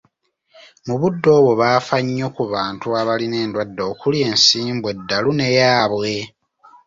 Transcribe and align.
Mu 0.85 0.95
budde 1.01 1.29
obwo 1.37 1.51
baafa 1.61 1.97
nnyo 2.03 2.27
ku 2.35 2.43
bantu 2.53 2.87
abalina 2.99 3.37
endwadde 3.45 3.81
okuli; 3.91 4.17
ensimbu, 4.29 4.85
eddalu, 4.93 5.29
n'eyaabwe 5.35 6.15